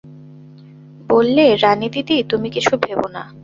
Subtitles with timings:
[1.09, 3.23] বললে, রানীদিদি, তুমি কিছু ভেবো না।